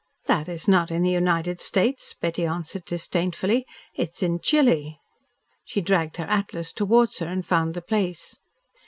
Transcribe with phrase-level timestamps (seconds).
[0.25, 3.67] "That is not in the United States," Betty answered disdainfully.
[3.93, 4.99] "It is in Chili."
[5.63, 8.39] She dragged her atlas towards her and found the place.